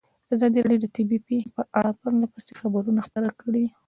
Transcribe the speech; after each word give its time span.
ازادي 0.33 0.59
راډیو 0.61 0.81
د 0.83 0.85
طبیعي 0.95 1.25
پېښې 1.27 1.49
په 1.57 1.61
اړه 1.77 1.91
پرله 2.01 2.27
پسې 2.33 2.51
خبرونه 2.59 2.99
خپاره 3.07 3.29
کړي. 3.41 3.65